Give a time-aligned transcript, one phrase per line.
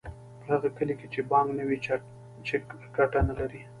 [0.41, 1.77] په هغه کلي کې چې بانک نه وي
[2.47, 2.63] چک
[2.97, 3.61] ګټه نلري